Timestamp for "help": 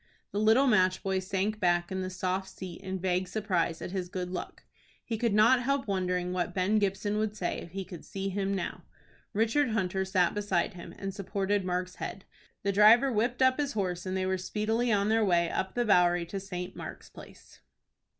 5.61-5.87